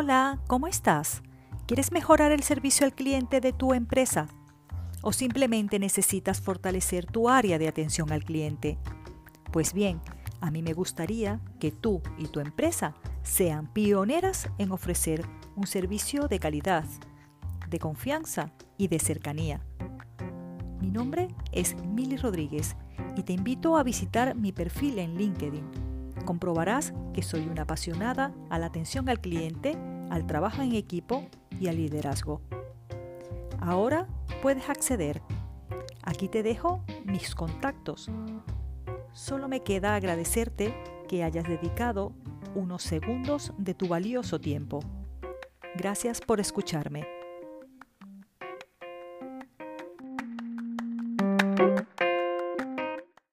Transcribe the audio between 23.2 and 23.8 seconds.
te invito